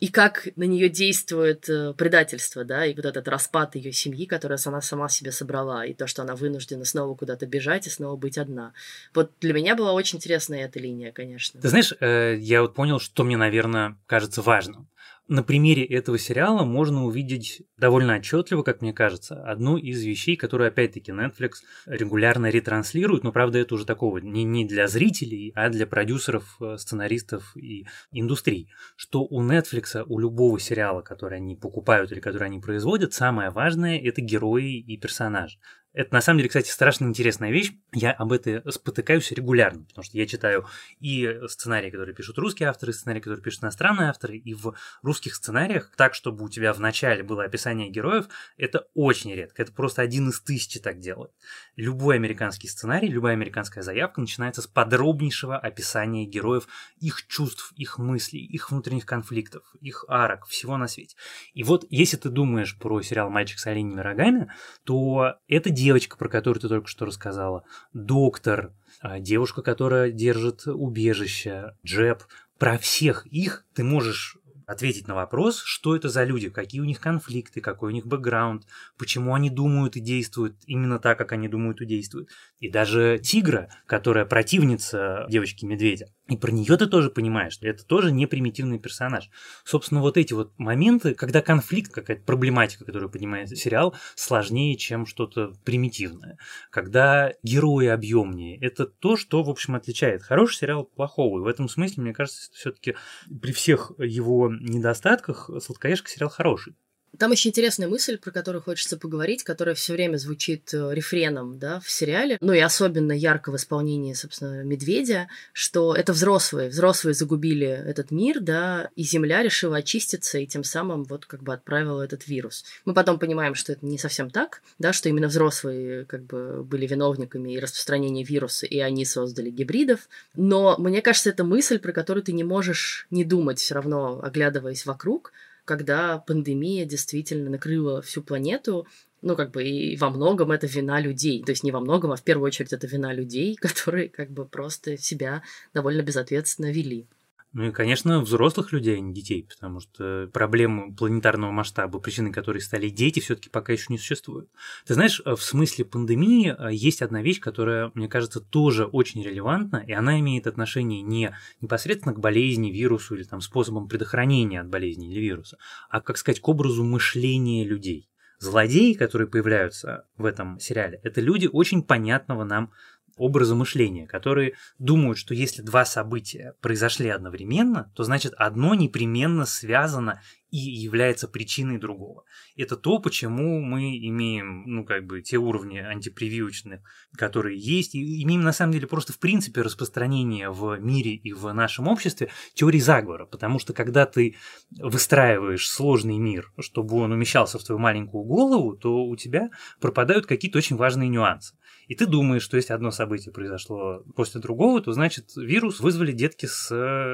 [0.00, 4.58] И как на нее действует э, предательство, да, и вот этот распад ее семьи, которую
[4.66, 8.36] она сама себе собрала, и то, что она вынуждена снова куда-то бежать и снова быть
[8.36, 8.74] одна.
[9.14, 11.58] Вот для меня была очень интересная эта линия, конечно.
[11.58, 14.88] Ты знаешь, э, я вот понял, что мне, наверное, кажется важным
[15.28, 20.68] на примере этого сериала можно увидеть довольно отчетливо, как мне кажется, одну из вещей, которую,
[20.68, 21.50] опять-таки, Netflix
[21.86, 26.76] регулярно ретранслирует, но, правда, это уже такого не, не для зрителей, а для продюсеров, э,
[26.78, 32.58] сценаристов и индустрий, что у Netflix, у любого сериала, который они покупают или который они
[32.58, 35.58] производят, самое важное– это герои и персонажи.
[35.98, 37.72] Это на самом деле, кстати, страшно интересная вещь.
[37.92, 40.64] Я об этом спотыкаюсь регулярно, потому что я читаю
[41.00, 45.34] и сценарии, которые пишут русские авторы, и сценарии, которые пишут иностранные авторы, и в русских
[45.34, 49.60] сценариях так, чтобы у тебя в начале было описание героев, это очень редко.
[49.60, 51.32] Это просто один из тысячи так делает.
[51.74, 56.68] Любой американский сценарий, любая американская заявка начинается с подробнейшего описания героев,
[57.00, 61.16] их чувств, их мыслей, их внутренних конфликтов, их арок, всего на свете.
[61.54, 64.52] И вот если ты думаешь про сериал «Мальчик с оленями рогами»,
[64.84, 70.66] то это дело девочка, про которую ты только что рассказала, доктор, а, девушка, которая держит
[70.66, 72.24] убежище, Джеб.
[72.58, 77.00] Про всех их ты можешь ответить на вопрос, что это за люди, какие у них
[77.00, 78.66] конфликты, какой у них бэкграунд,
[78.98, 82.28] почему они думают и действуют именно так, как они думают и действуют.
[82.58, 88.26] И даже тигра, которая противница девочки-медведя, и про нее ты тоже понимаешь, это тоже не
[88.26, 89.30] примитивный персонаж.
[89.64, 95.52] Собственно, вот эти вот моменты, когда конфликт, какая-то проблематика, которую поднимает сериал, сложнее, чем что-то
[95.64, 96.36] примитивное.
[96.70, 101.38] Когда герои объемнее, это то, что, в общем, отличает хороший сериал от плохого.
[101.38, 102.94] И в этом смысле, мне кажется, все-таки
[103.40, 106.74] при всех его недостатках «Сладкоежка» сериал хороший.
[107.16, 111.80] Там еще интересная мысль, про которую хочется поговорить, которая все время звучит э, рефреном да,
[111.80, 116.68] в сериале, ну и особенно ярко в исполнении, собственно, Медведя, что это взрослые.
[116.68, 121.52] Взрослые загубили этот мир, да, и Земля решила очиститься и тем самым вот как бы
[121.54, 122.64] отправила этот вирус.
[122.84, 126.86] Мы потом понимаем, что это не совсем так, да, что именно взрослые как бы были
[126.86, 130.08] виновниками и распространения вируса, и они создали гибридов.
[130.34, 134.86] Но мне кажется, это мысль, про которую ты не можешь не думать все равно, оглядываясь
[134.86, 135.32] вокруг,
[135.68, 138.86] когда пандемия действительно накрыла всю планету,
[139.20, 141.42] ну, как бы, и во многом это вина людей.
[141.44, 144.46] То есть не во многом, а в первую очередь это вина людей, которые как бы
[144.46, 145.42] просто себя
[145.74, 147.06] довольно безответственно вели.
[147.54, 152.58] Ну и, конечно, взрослых людей, а не детей, потому что проблемы планетарного масштаба, причиной которой
[152.58, 154.50] стали дети, все-таки пока еще не существуют.
[154.86, 159.82] Ты знаешь, в смысле пандемии э, есть одна вещь, которая, мне кажется, тоже очень релевантна,
[159.86, 165.10] и она имеет отношение не непосредственно к болезни, вирусу или там способам предохранения от болезни
[165.10, 165.56] или вируса,
[165.88, 168.10] а, как сказать, к образу мышления людей.
[168.40, 172.72] Злодеи, которые появляются в этом сериале, это люди очень понятного нам
[173.18, 180.20] образа мышления, которые думают, что если два события произошли одновременно, то значит одно непременно связано
[180.50, 182.24] и является причиной другого.
[182.56, 186.80] Это то, почему мы имеем, ну, как бы, те уровни антипрививочных,
[187.16, 191.52] которые есть, и имеем, на самом деле, просто в принципе распространение в мире и в
[191.52, 194.36] нашем обществе теории заговора, потому что когда ты
[194.70, 199.50] выстраиваешь сложный мир, чтобы он умещался в твою маленькую голову, то у тебя
[199.80, 201.54] пропадают какие-то очень важные нюансы.
[201.88, 206.46] И ты думаешь, что если одно событие произошло после другого, то значит вирус вызвали детки
[206.46, 206.68] с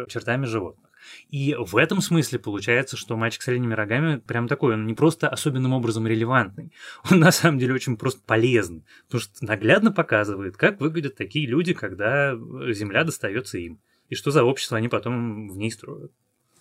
[0.09, 0.91] чертами животных.
[1.31, 5.29] И в этом смысле получается, что мальчик с оленями рогами прям такой, он не просто
[5.29, 6.73] особенным образом релевантный,
[7.11, 11.75] он на самом деле очень просто полезный, потому что наглядно показывает, как выглядят такие люди,
[11.75, 12.35] когда
[12.71, 16.13] земля достается им, и что за общество они потом в ней строят.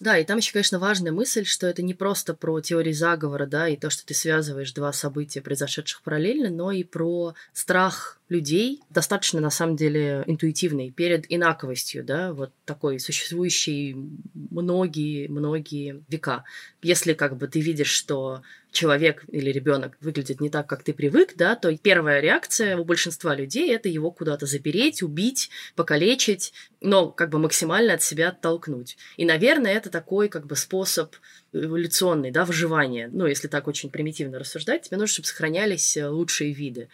[0.04, 3.70] Да, и там еще, конечно, важная мысль, что это не просто про теории заговора, да,
[3.70, 9.40] и то, что ты связываешь два события, произошедших параллельно, но и про страх людей, достаточно,
[9.40, 13.96] на самом деле, интуитивный, перед инаковостью, да, вот такой, существующей
[14.34, 16.44] многие-многие века.
[16.82, 18.42] Если как бы ты видишь, что
[18.72, 23.36] человек или ребенок выглядит не так, как ты привык, да, то первая реакция у большинства
[23.36, 28.98] людей это его куда-то запереть, убить, покалечить, но как бы максимально от себя оттолкнуть.
[29.16, 31.16] И, наверное, это такой как бы способ
[31.54, 33.10] эволюционный, да, выживания.
[33.14, 36.90] Ну, если так очень примитивно рассуждать, тебе нужно, чтобы сохранялись лучшие виды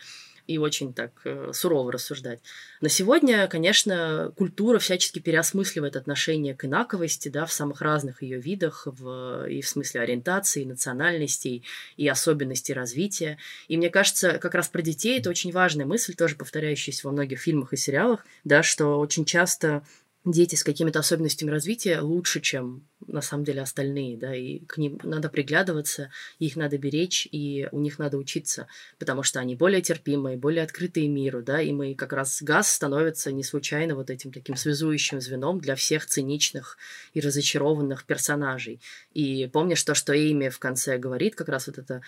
[0.49, 2.39] и очень так э, сурово рассуждать.
[2.81, 8.87] На сегодня, конечно, культура всячески переосмысливает отношение к инаковости, да, в самых разных ее видах,
[8.87, 11.63] в, и в смысле ориентации, национальностей,
[11.97, 13.37] и особенностей развития.
[13.67, 17.39] И мне кажется, как раз про детей это очень важная мысль, тоже повторяющаяся во многих
[17.39, 19.83] фильмах и сериалах, да, что очень часто
[20.31, 24.99] дети с какими-то особенностями развития лучше, чем на самом деле остальные, да, и к ним
[25.03, 28.67] надо приглядываться, их надо беречь, и у них надо учиться,
[28.99, 33.31] потому что они более терпимые, более открытые миру, да, и мы как раз газ становится
[33.31, 36.77] не случайно вот этим таким связующим звеном для всех циничных
[37.13, 38.81] и разочарованных персонажей.
[39.13, 42.01] И помнишь то, что Эйми в конце говорит, как раз вот это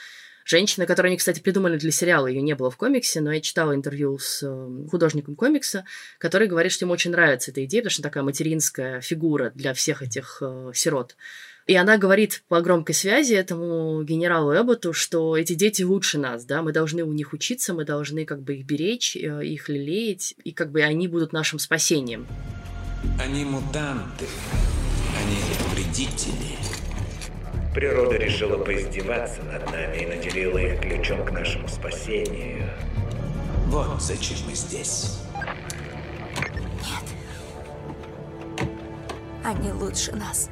[0.52, 3.74] Женщина, которую они, кстати, придумали для сериала, ее не было в комиксе, но я читала
[3.74, 5.86] интервью с эм, художником комикса,
[6.18, 10.02] который говорит, что ему очень нравится эта идея, потому что такая материнская фигура для всех
[10.02, 11.16] этих э, сирот.
[11.68, 16.62] И она говорит по громкой связи этому генералу Эбботу, что эти дети лучше нас, да,
[16.62, 20.52] мы должны у них учиться, мы должны как бы их беречь, э, их лелеять, и
[20.52, 22.28] как бы они будут нашим спасением.
[23.18, 24.26] Они мутанты,
[25.18, 25.38] они
[25.74, 26.81] вредители.
[27.74, 32.70] Природа решила поиздеваться над нами и наделила их ключом к нашему спасению.
[33.68, 35.20] Вот зачем мы здесь.
[36.84, 37.06] Нет.
[39.46, 40.50] Они лучше нас.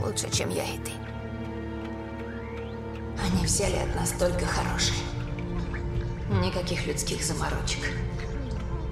[0.00, 0.92] Лучше, чем я и ты.
[3.20, 4.98] Они взяли от нас только хорошее.
[6.40, 7.90] Никаких людских заморочек.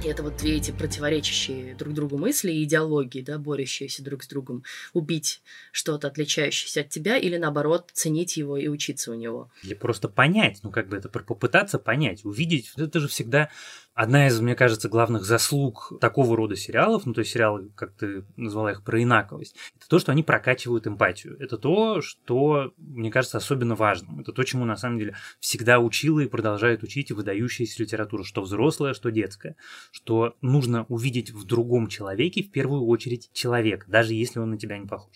[0.04, 4.62] Это вот две эти противоречащие друг другу мысли и идеологии, да, борющиеся друг с другом.
[4.92, 9.50] Убить что-то, отличающееся от тебя, или наоборот, ценить его и учиться у него.
[9.64, 12.72] Или просто понять, ну как бы это попытаться понять, увидеть.
[12.76, 13.50] Это же всегда
[13.98, 18.24] одна из, мне кажется, главных заслуг такого рода сериалов, ну то есть сериалы, как ты
[18.36, 21.36] назвала их, про инаковость, это то, что они прокачивают эмпатию.
[21.40, 24.20] Это то, что, мне кажется, особенно важным.
[24.20, 28.94] Это то, чему на самом деле всегда учила и продолжает учить выдающаяся литература, что взрослая,
[28.94, 29.56] что детская.
[29.90, 34.78] Что нужно увидеть в другом человеке в первую очередь человека, даже если он на тебя
[34.78, 35.12] не похож.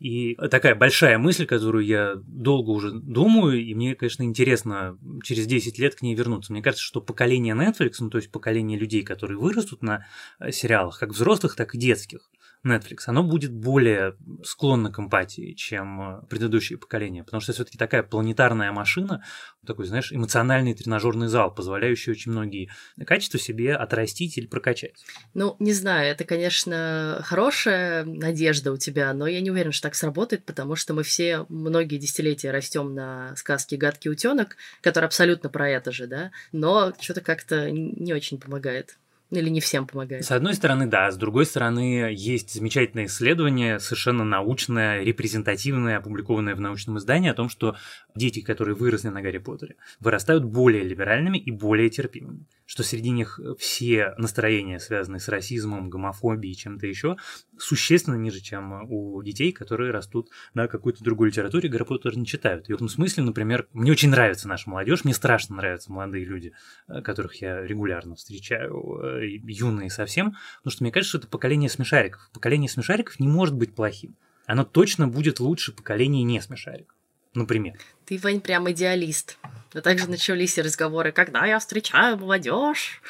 [0.00, 5.78] И такая большая мысль, которую я долго уже думаю, и мне, конечно, интересно через 10
[5.78, 6.52] лет к ней вернуться.
[6.52, 10.06] Мне кажется, что поколение Netflix, ну то есть поколение людей, которые вырастут на
[10.38, 12.30] э, сериалах, как взрослых, так и детских,
[12.64, 18.02] Netflix, оно будет более склонно к эмпатии, чем э, предыдущие поколения, потому что все-таки такая
[18.02, 19.22] планетарная машина,
[19.66, 22.70] такой, знаешь, эмоциональный тренажерный зал, позволяющий очень многие
[23.06, 25.04] качества себе отрастить или прокачать.
[25.34, 29.94] Ну, не знаю, это, конечно, хорошая надежда у тебя, но я не уверен, что так
[29.94, 35.68] сработает, потому что мы все многие десятилетия растем на сказке «Гадкий утенок», который абсолютно про
[35.68, 38.98] это же, да, но что-то как-то не очень помогает.
[39.38, 40.24] Или не всем помогает?
[40.24, 41.10] С одной стороны, да.
[41.10, 47.48] С другой стороны, есть замечательное исследование, совершенно научное, репрезентативное, опубликованное в научном издании о том,
[47.48, 47.76] что
[48.14, 52.46] дети, которые выросли на Гарри Поттере, вырастают более либеральными и более терпимыми.
[52.66, 57.16] Что среди них все настроения, связанные с расизмом, гомофобией и чем-то еще,
[57.58, 62.68] существенно ниже, чем у детей, которые растут на какой-то другой литературе, Гарри Поттер не читают.
[62.68, 66.52] И в этом смысле, например, мне очень нравится наша молодежь, мне страшно нравятся молодые люди,
[66.86, 72.30] которых я регулярно встречаю, юные совсем, потому что мне кажется, что это поколение смешариков.
[72.32, 74.16] Поколение смешариков не может быть плохим.
[74.46, 76.96] Оно точно будет лучше поколения не смешариков.
[77.34, 77.74] Например.
[78.06, 79.38] Ты, Вань, прям идеалист.
[79.72, 83.02] А также начались разговоры, когда я встречаю молодежь,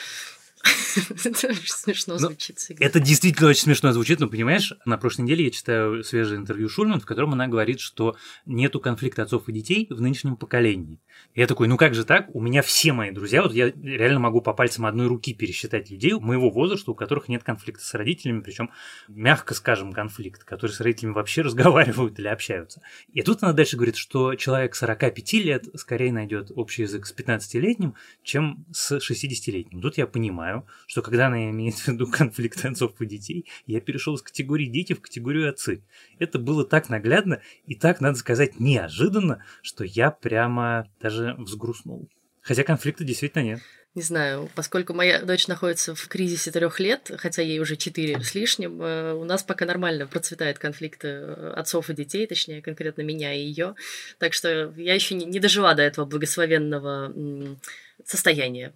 [1.24, 2.84] Это очень смешно Ну, звучит всегда.
[2.84, 7.00] Это действительно очень смешно звучит, но понимаешь, на прошлой неделе я читаю свежее интервью Шульман,
[7.00, 11.00] в котором она говорит, что нету конфликта отцов и детей в нынешнем поколении.
[11.34, 12.34] Я такой, ну как же так?
[12.34, 16.12] У меня все мои друзья, вот я реально могу по пальцам одной руки пересчитать людей
[16.14, 18.70] моего возраста, у которых нет конфликта с родителями, причем
[19.08, 22.82] мягко скажем конфликт, которые с родителями вообще разговаривают или общаются.
[23.12, 27.94] И тут она дальше говорит, что человек 45 лет скорее найдет общий язык с 15-летним,
[28.22, 29.80] чем с 60-летним.
[29.80, 30.53] Тут я понимаю,
[30.86, 34.92] что когда она имеет в виду конфликт отцов и детей, я перешел из категории дети
[34.92, 35.82] в категорию отцы.
[36.18, 42.08] Это было так наглядно и так, надо сказать, неожиданно, что я прямо даже взгрустнул.
[42.42, 43.60] Хотя конфликта действительно нет.
[43.94, 48.34] Не знаю, поскольку моя дочь находится в кризисе трех лет, хотя ей уже четыре с
[48.34, 53.32] лишним, э, у нас пока нормально процветает конфликт э, отцов и детей, точнее, конкретно меня
[53.32, 53.76] и ее.
[54.18, 57.56] Так что я еще не дожила до этого благословенного
[58.04, 58.72] состояния.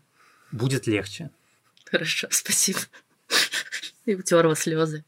[0.52, 1.30] Будет легче.
[1.90, 2.80] Хорошо, спасибо.
[4.04, 5.04] И утерла слезы.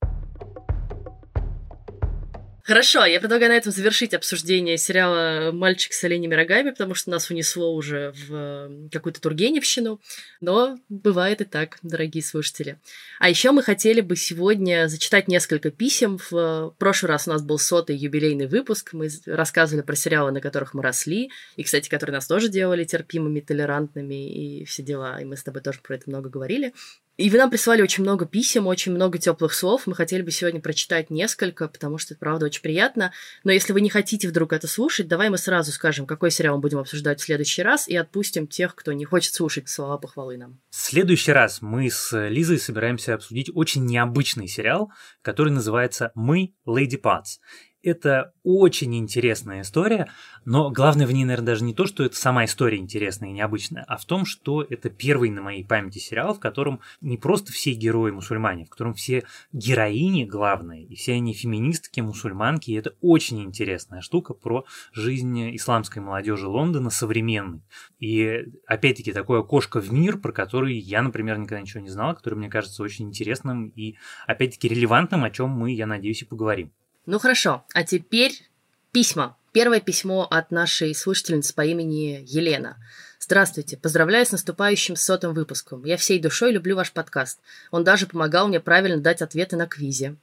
[2.70, 7.28] Хорошо, я предлагаю на этом завершить обсуждение сериала «Мальчик с оленями рогами», потому что нас
[7.28, 10.00] унесло уже в э, какую-то Тургеневщину,
[10.40, 12.78] но бывает и так, дорогие слушатели.
[13.18, 16.18] А еще мы хотели бы сегодня зачитать несколько писем.
[16.18, 20.40] В э, прошлый раз у нас был сотый юбилейный выпуск, мы рассказывали про сериалы, на
[20.40, 25.24] которых мы росли, и, кстати, которые нас тоже делали терпимыми, толерантными и все дела, и
[25.24, 26.72] мы с тобой тоже про это много говорили.
[27.20, 29.86] И вы нам прислали очень много писем, очень много теплых слов.
[29.86, 33.12] Мы хотели бы сегодня прочитать несколько, потому что это, правда, очень приятно.
[33.44, 36.62] Но если вы не хотите вдруг это слушать, давай мы сразу скажем, какой сериал мы
[36.62, 40.62] будем обсуждать в следующий раз, и отпустим тех, кто не хочет слушать слова похвалы нам.
[40.70, 46.96] В следующий раз мы с Лизой собираемся обсудить очень необычный сериал, который называется «Мы, Леди
[46.96, 47.36] Патс».
[47.82, 50.10] Это очень интересная история,
[50.44, 53.84] но главное в ней, наверное, даже не то, что это сама история интересная и необычная,
[53.88, 57.72] а в том, что это первый на моей памяти сериал, в котором не просто все
[57.72, 63.42] герои мусульмане, в котором все героини главные, и все они феминистки, мусульманки, и это очень
[63.42, 67.62] интересная штука про жизнь исламской молодежи Лондона современной.
[67.98, 72.34] И опять-таки такое окошко в мир, про который я, например, никогда ничего не знал, который
[72.34, 76.72] мне кажется очень интересным и опять-таки релевантным, о чем мы, я надеюсь, и поговорим.
[77.10, 78.48] Ну хорошо, а теперь
[78.92, 79.36] письма.
[79.50, 82.76] Первое письмо от нашей слушательницы по имени Елена.
[83.18, 85.84] Здравствуйте, поздравляю с наступающим сотым выпуском.
[85.84, 87.40] Я всей душой люблю ваш подкаст.
[87.72, 90.14] Он даже помогал мне правильно дать ответы на квизе.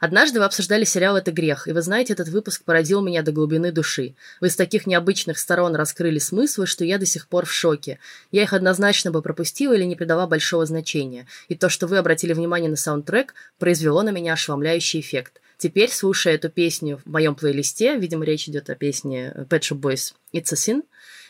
[0.00, 3.70] Однажды вы обсуждали сериал «Это грех», и вы знаете, этот выпуск поразил меня до глубины
[3.70, 4.14] души.
[4.40, 7.98] Вы с таких необычных сторон раскрыли смыслы, что я до сих пор в шоке.
[8.30, 11.26] Я их однозначно бы пропустила или не придала большого значения.
[11.48, 15.42] И то, что вы обратили внимание на саундтрек, произвело на меня ошеломляющий эффект.
[15.62, 20.12] Теперь, слушая эту песню в моем плейлисте, видимо, речь идет о песне Pet Shop Boys
[20.32, 20.82] «It's a Sin»,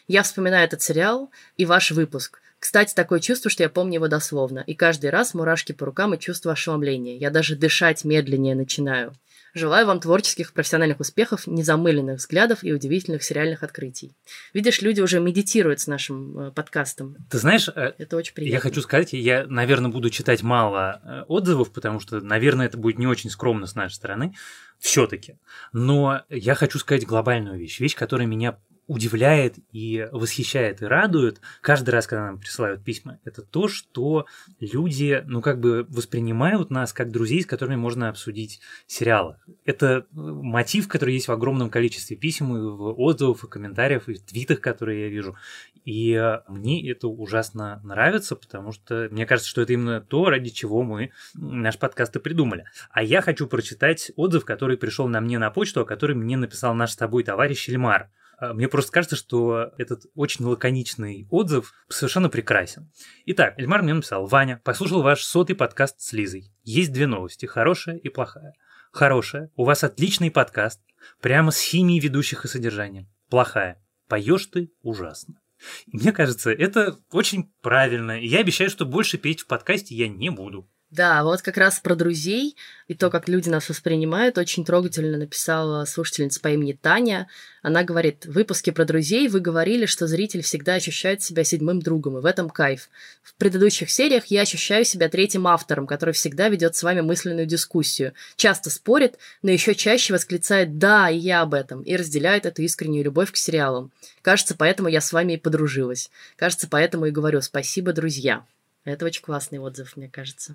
[0.09, 2.41] я вспоминаю этот сериал и ваш выпуск.
[2.59, 4.65] Кстати, такое чувство, что я помню его дословно.
[4.67, 7.19] И каждый раз мурашки по рукам и чувство ошеломления.
[7.19, 9.13] Я даже дышать медленнее начинаю.
[9.55, 14.13] Желаю вам творческих профессиональных успехов, незамыленных взглядов и удивительных сериальных открытий.
[14.55, 17.17] Видишь, люди уже медитируют с нашим э, подкастом.
[17.31, 18.55] Ты знаешь, э, Это очень приятно.
[18.55, 22.99] я хочу сказать, я, наверное, буду читать мало э, отзывов, потому что, наверное, это будет
[22.99, 24.35] не очень скромно с нашей стороны,
[24.79, 25.37] все-таки.
[25.73, 31.91] Но я хочу сказать глобальную вещь, вещь, которая меня удивляет и восхищает и радует каждый
[31.91, 34.27] раз, когда нам присылают письма, это то, что
[34.61, 39.37] люди, ну, как бы воспринимают нас как друзей, с которыми можно обсудить сериалы.
[39.65, 44.15] Это э, мотив, который есть в огромном количестве писем, и в отзывах, и комментариях, и
[44.15, 45.37] в твитах, которые я вижу.
[45.85, 50.51] И э, мне это ужасно нравится, потому что мне кажется, что это именно то, ради
[50.51, 52.67] чего мы наш подкаст и придумали.
[52.91, 56.75] А я хочу прочитать отзыв, который пришел на мне на почту, о котором мне написал
[56.75, 58.11] наш с тобой товарищ Эльмар.
[58.43, 62.91] А, Мне просто кажется, что этот очень лаконичный отзыв совершенно прекрасен.
[63.27, 64.27] Итак, Эльмар мне написал.
[64.27, 66.53] Ваня, послушал ваш сотый подкаст с Лизой.
[66.65, 68.55] Есть две новости, хорошая и плохая.
[68.91, 70.81] Хорошая, у вас отличный подкаст,
[71.21, 73.09] прямо с химией ведущих и содержанием.
[73.31, 75.41] Плохая, поешь ты ужасно.
[75.87, 78.21] Мне кажется, это очень правильно.
[78.21, 80.69] Я обещаю, что больше петь в подкасте я не буду.
[80.93, 82.55] Да, вот как раз про друзей
[82.87, 87.29] и то, как люди нас воспринимают, очень трогательно написала слушательница по имени Таня.
[87.63, 92.19] Она говорит, в выпуске про друзей вы говорили, что зритель всегда ощущает себя седьмым другом,
[92.19, 92.91] и в этом кайф.
[93.23, 98.13] В предыдущих сериях я ощущаю себя третьим автором, который всегда ведет с вами мысленную дискуссию,
[98.37, 103.05] часто спорит, но еще чаще восклицает «да, и я об этом», и разделяет эту искреннюю
[103.07, 103.93] любовь к сериалам.
[104.21, 106.11] Кажется, поэтому я с вами и подружилась.
[106.37, 108.45] Кажется, поэтому и говорю «спасибо, друзья».
[108.85, 110.55] Это очень классный отзыв, мне кажется.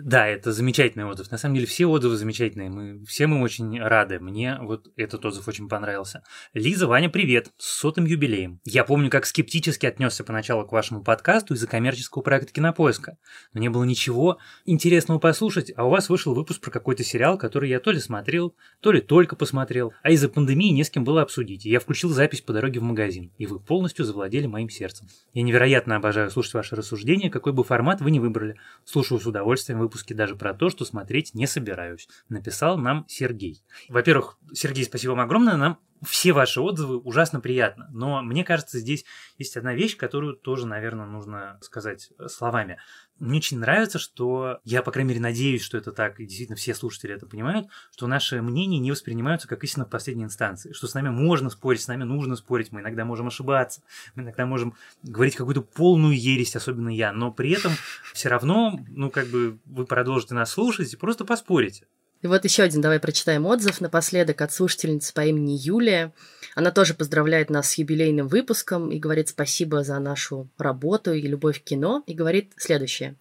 [0.00, 1.32] Да, это замечательный отзыв.
[1.32, 2.70] На самом деле все отзывы замечательные.
[2.70, 4.20] Мы всем им очень рады.
[4.20, 6.22] Мне вот этот отзыв очень понравился.
[6.54, 7.50] Лиза, Ваня, привет.
[7.58, 8.60] С сотым юбилеем.
[8.64, 13.18] Я помню, как скептически отнесся поначалу к вашему подкасту из-за коммерческого проекта Кинопоиска.
[13.52, 17.68] Но не было ничего интересного послушать, а у вас вышел выпуск про какой-то сериал, который
[17.68, 21.22] я то ли смотрел, то ли только посмотрел, а из-за пандемии не с кем было
[21.22, 21.64] обсудить.
[21.64, 25.08] Я включил запись по дороге в магазин, и вы полностью завладели моим сердцем.
[25.32, 28.54] Я невероятно обожаю слушать ваши рассуждения, какой бы формат вы ни выбрали.
[28.84, 32.08] Слушаю с удовольствием выпуски даже про то, что смотреть не собираюсь.
[32.28, 33.64] Написал нам Сергей.
[33.88, 35.56] Во-первых, Сергей, спасибо вам огромное.
[35.56, 37.88] Нам все ваши отзывы ужасно приятно.
[37.90, 39.04] Но мне кажется, здесь
[39.38, 42.78] есть одна вещь, которую тоже, наверное, нужно сказать словами.
[43.18, 46.74] Мне очень нравится, что я, по крайней мере, надеюсь, что это так, и действительно все
[46.74, 50.94] слушатели это понимают, что наши мнения не воспринимаются как истина в последней инстанции, что с
[50.94, 53.82] нами можно спорить, с нами нужно спорить, мы иногда можем ошибаться,
[54.14, 57.72] мы иногда можем говорить какую-то полную ересь, особенно я, но при этом
[58.14, 61.86] все равно, ну, как бы вы продолжите нас слушать и просто поспорите.
[62.20, 66.12] И вот еще один, давай прочитаем отзыв напоследок от слушательницы по имени Юлия.
[66.56, 71.60] Она тоже поздравляет нас с юбилейным выпуском и говорит спасибо за нашу работу и любовь
[71.60, 73.16] к кино, и говорит следующее.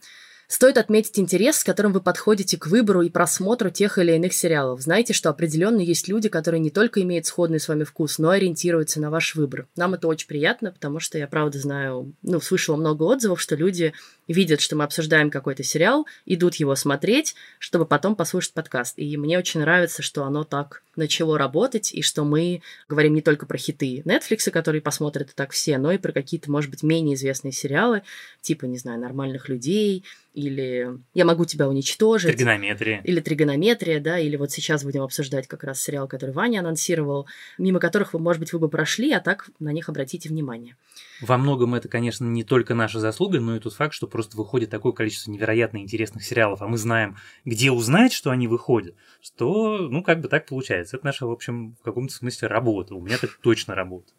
[0.47, 4.81] Стоит отметить интерес, с которым вы подходите к выбору и просмотру тех или иных сериалов.
[4.81, 8.37] Знаете, что определенно есть люди, которые не только имеют сходный с вами вкус, но и
[8.37, 9.67] ориентируются на ваш выбор.
[9.75, 13.93] Нам это очень приятно, потому что я правда знаю, ну, слышала много отзывов, что люди
[14.27, 18.93] видят, что мы обсуждаем какой-то сериал, идут его смотреть, чтобы потом послушать подкаст.
[18.97, 23.45] И мне очень нравится, что оно так начало работать, и что мы говорим не только
[23.45, 27.15] про хиты Netflix, которые посмотрят и так все, но и про какие-то, может быть, менее
[27.15, 28.01] известные сериалы,
[28.41, 30.03] типа, не знаю, «Нормальных людей»,
[30.33, 32.35] или «Я могу тебя уничтожить».
[32.35, 33.01] Тригонометрия.
[33.03, 37.79] Или «Тригонометрия», да, или вот сейчас будем обсуждать как раз сериал, который Ваня анонсировал, мимо
[37.79, 40.75] которых, вы, может быть, вы бы прошли, а так на них обратите внимание.
[41.21, 44.69] Во многом это, конечно, не только наша заслуга, но и тот факт, что просто выходит
[44.69, 50.03] такое количество невероятно интересных сериалов, а мы знаем, где узнать, что они выходят, что, ну,
[50.03, 50.97] как бы так получается.
[50.97, 52.95] Это наша, в общем, в каком-то смысле работа.
[52.95, 54.13] У меня так точно работа.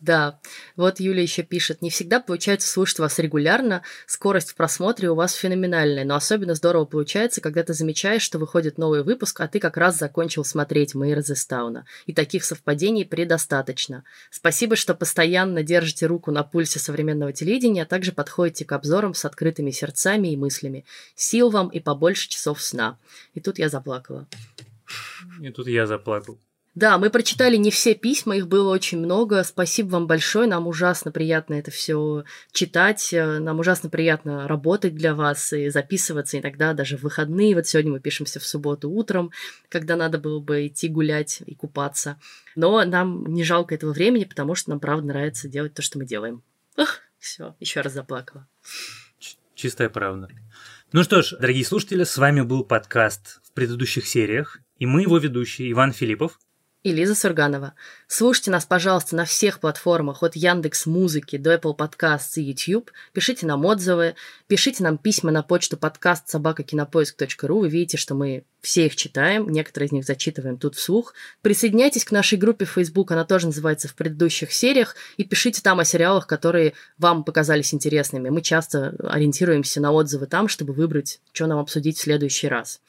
[0.00, 0.38] Да,
[0.76, 5.34] вот Юля еще пишет, не всегда получается слушать вас регулярно, скорость в просмотре у вас
[5.34, 9.76] феноменальная, но особенно здорово получается, когда ты замечаешь, что выходит новый выпуск, а ты как
[9.76, 11.84] раз закончил смотреть Мэйр Зестауна.
[12.06, 14.04] И таких совпадений предостаточно.
[14.30, 19.24] Спасибо, что постоянно держите руку на пульсе современного телевидения, а также подходите к обзорам с
[19.24, 20.84] открытыми сердцами и мыслями.
[21.16, 22.98] Сил вам и побольше часов сна.
[23.34, 24.28] И тут я заплакала.
[25.40, 26.38] И тут я заплакал.
[26.74, 29.42] Да, мы прочитали не все письма, их было очень много.
[29.42, 30.46] Спасибо вам большое.
[30.46, 33.08] Нам ужасно приятно это все читать.
[33.12, 37.56] Нам ужасно приятно работать для вас и записываться иногда даже в выходные.
[37.56, 39.32] Вот сегодня мы пишемся в субботу утром,
[39.68, 42.20] когда надо было бы идти гулять и купаться.
[42.54, 46.04] Но нам не жалко этого времени, потому что нам правда нравится делать то, что мы
[46.04, 46.44] делаем.
[47.18, 48.46] Все, еще раз заплакала.
[49.56, 50.28] Чистая правда.
[50.92, 55.18] Ну что ж, дорогие слушатели, с вами был подкаст в предыдущих сериях, и мы его
[55.18, 56.38] ведущие Иван Филиппов
[56.88, 57.74] и Лиза Сурганова.
[58.10, 62.90] Слушайте нас, пожалуйста, на всех платформах, от Яндекс Музыки до Apple Podcasts и YouTube.
[63.12, 64.14] Пишите нам отзывы,
[64.46, 67.58] пишите нам письма на почту подкаст собакакинопоиск.ру.
[67.58, 71.14] Вы видите, что мы все их читаем, некоторые из них зачитываем тут вслух.
[71.42, 75.78] Присоединяйтесь к нашей группе в Facebook, она тоже называется «В предыдущих сериях», и пишите там
[75.78, 78.30] о сериалах, которые вам показались интересными.
[78.30, 82.80] Мы часто ориентируемся на отзывы там, чтобы выбрать, что нам обсудить в следующий раз.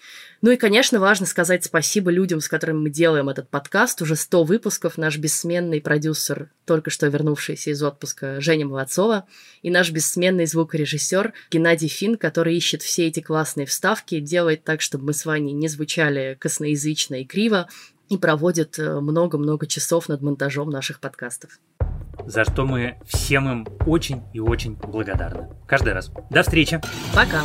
[0.41, 4.01] Ну и, конечно, важно сказать спасибо людям, с которыми мы делаем этот подкаст.
[4.01, 4.97] Уже 100 выпусков.
[5.09, 9.25] Наш бессменный продюсер, только что вернувшийся из отпуска, Женя Молодцова,
[9.63, 15.05] и наш бессменный звукорежиссер Геннадий Фин, который ищет все эти классные вставки, делает так, чтобы
[15.05, 17.67] мы с вами не звучали косноязычно и криво,
[18.09, 21.57] и проводит э, много-много часов над монтажом наших подкастов.
[22.27, 25.49] За что мы всем им очень и очень благодарны.
[25.65, 26.11] Каждый раз.
[26.29, 26.79] До встречи.
[27.15, 27.41] Пока.